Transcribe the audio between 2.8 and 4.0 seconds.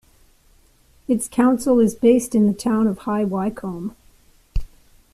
of High Wycombe.